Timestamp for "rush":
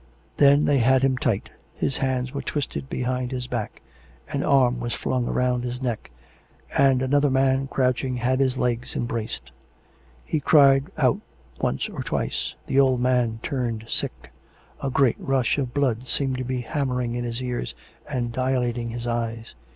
15.19-15.59